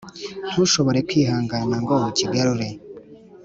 [0.51, 2.67] ntushobore kwihangana ngo ukigarure,